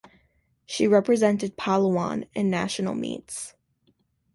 [0.65, 3.53] She represented Palawan in national meets.